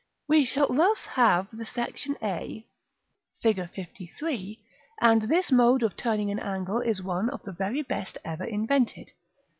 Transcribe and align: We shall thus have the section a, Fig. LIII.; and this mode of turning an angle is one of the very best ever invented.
We 0.27 0.45
shall 0.45 0.73
thus 0.73 1.05
have 1.05 1.45
the 1.53 1.63
section 1.63 2.17
a, 2.23 2.65
Fig. 3.39 3.69
LIII.; 4.19 4.59
and 4.99 5.21
this 5.21 5.51
mode 5.51 5.83
of 5.83 5.95
turning 5.95 6.31
an 6.31 6.39
angle 6.39 6.79
is 6.79 7.03
one 7.03 7.29
of 7.29 7.43
the 7.43 7.53
very 7.53 7.83
best 7.83 8.17
ever 8.25 8.45
invented. 8.45 9.11